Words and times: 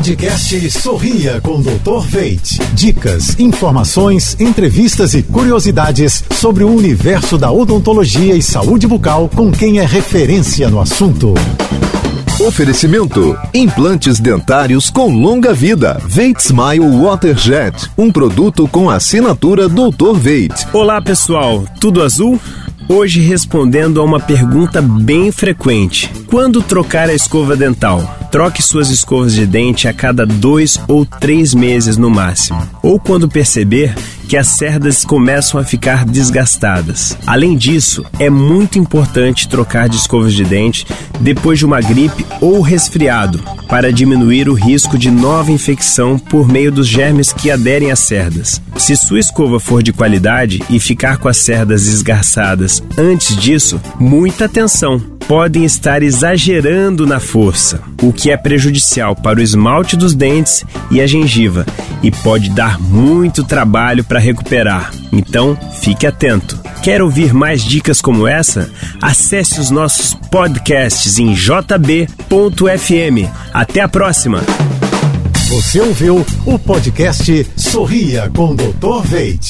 Podcast 0.00 0.70
Sorria 0.70 1.42
com 1.42 1.60
Dr. 1.60 2.00
Veit. 2.08 2.58
Dicas, 2.72 3.38
informações, 3.38 4.34
entrevistas 4.40 5.12
e 5.12 5.22
curiosidades 5.22 6.24
sobre 6.30 6.64
o 6.64 6.74
universo 6.74 7.36
da 7.36 7.52
odontologia 7.52 8.34
e 8.34 8.40
saúde 8.40 8.86
bucal 8.86 9.28
com 9.28 9.52
quem 9.52 9.78
é 9.78 9.84
referência 9.84 10.70
no 10.70 10.80
assunto. 10.80 11.34
Oferecimento: 12.40 13.38
implantes 13.52 14.18
dentários 14.18 14.88
com 14.88 15.12
longa 15.12 15.52
vida. 15.52 16.00
Veit 16.06 16.40
Smile 16.40 17.02
Waterjet, 17.02 17.90
um 17.98 18.10
produto 18.10 18.66
com 18.66 18.88
assinatura 18.88 19.68
Dr. 19.68 20.14
Veit. 20.14 20.66
Olá, 20.72 21.02
pessoal. 21.02 21.66
Tudo 21.78 22.02
azul? 22.02 22.40
Hoje 22.88 23.20
respondendo 23.20 24.00
a 24.00 24.04
uma 24.04 24.18
pergunta 24.18 24.80
bem 24.80 25.30
frequente: 25.30 26.10
quando 26.26 26.62
trocar 26.62 27.10
a 27.10 27.14
escova 27.14 27.54
dental? 27.54 28.19
Troque 28.30 28.62
suas 28.62 28.90
escovas 28.90 29.34
de 29.34 29.44
dente 29.44 29.88
a 29.88 29.92
cada 29.92 30.24
dois 30.24 30.78
ou 30.86 31.04
três 31.04 31.52
meses 31.52 31.96
no 31.96 32.08
máximo, 32.08 32.62
ou 32.80 32.98
quando 33.00 33.28
perceber 33.28 33.92
que 34.28 34.36
as 34.36 34.46
cerdas 34.46 35.04
começam 35.04 35.58
a 35.58 35.64
ficar 35.64 36.04
desgastadas. 36.04 37.18
Além 37.26 37.56
disso, 37.56 38.04
é 38.20 38.30
muito 38.30 38.78
importante 38.78 39.48
trocar 39.48 39.88
de 39.88 39.96
escovas 39.96 40.32
de 40.32 40.44
dente 40.44 40.86
depois 41.18 41.58
de 41.58 41.66
uma 41.66 41.80
gripe 41.80 42.24
ou 42.40 42.60
resfriado, 42.60 43.42
para 43.68 43.92
diminuir 43.92 44.48
o 44.48 44.54
risco 44.54 44.96
de 44.96 45.10
nova 45.10 45.50
infecção 45.50 46.16
por 46.16 46.46
meio 46.46 46.70
dos 46.70 46.86
germes 46.86 47.32
que 47.32 47.50
aderem 47.50 47.90
às 47.90 47.98
cerdas. 47.98 48.62
Se 48.76 48.94
sua 48.94 49.18
escova 49.18 49.58
for 49.58 49.82
de 49.82 49.92
qualidade 49.92 50.62
e 50.70 50.78
ficar 50.78 51.16
com 51.18 51.28
as 51.28 51.38
cerdas 51.38 51.88
esgarçadas 51.88 52.80
antes 52.96 53.34
disso, 53.36 53.80
muita 53.98 54.44
atenção! 54.44 55.19
Podem 55.30 55.64
estar 55.64 56.02
exagerando 56.02 57.06
na 57.06 57.20
força, 57.20 57.80
o 58.02 58.12
que 58.12 58.32
é 58.32 58.36
prejudicial 58.36 59.14
para 59.14 59.38
o 59.38 59.40
esmalte 59.40 59.96
dos 59.96 60.12
dentes 60.12 60.64
e 60.90 61.00
a 61.00 61.06
gengiva 61.06 61.64
e 62.02 62.10
pode 62.10 62.50
dar 62.50 62.80
muito 62.80 63.44
trabalho 63.44 64.02
para 64.02 64.18
recuperar. 64.18 64.90
Então, 65.12 65.56
fique 65.80 66.04
atento. 66.04 66.58
Quer 66.82 67.00
ouvir 67.00 67.32
mais 67.32 67.62
dicas 67.62 68.00
como 68.00 68.26
essa? 68.26 68.72
Acesse 69.00 69.60
os 69.60 69.70
nossos 69.70 70.14
podcasts 70.32 71.16
em 71.16 71.32
jb.fm. 71.32 73.30
Até 73.54 73.82
a 73.82 73.88
próxima! 73.88 74.42
Você 75.48 75.80
ouviu 75.80 76.26
o 76.44 76.58
podcast 76.58 77.46
Sorria 77.56 78.28
com 78.34 78.56
Dr. 78.56 79.02
Veit. 79.04 79.48